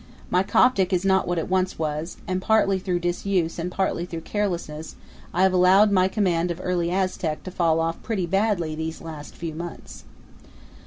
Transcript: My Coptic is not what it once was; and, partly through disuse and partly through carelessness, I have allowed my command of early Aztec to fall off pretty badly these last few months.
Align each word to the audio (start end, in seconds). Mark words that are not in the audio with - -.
My 0.31 0.41
Coptic 0.41 0.91
is 0.91 1.05
not 1.05 1.27
what 1.27 1.37
it 1.37 1.47
once 1.47 1.77
was; 1.77 2.17
and, 2.27 2.41
partly 2.41 2.79
through 2.79 3.01
disuse 3.01 3.59
and 3.59 3.71
partly 3.71 4.03
through 4.07 4.21
carelessness, 4.21 4.95
I 5.31 5.43
have 5.43 5.53
allowed 5.53 5.91
my 5.91 6.07
command 6.07 6.49
of 6.49 6.59
early 6.63 6.89
Aztec 6.89 7.43
to 7.43 7.51
fall 7.51 7.79
off 7.79 8.01
pretty 8.01 8.25
badly 8.25 8.73
these 8.73 8.99
last 8.99 9.35
few 9.35 9.53
months. 9.53 10.03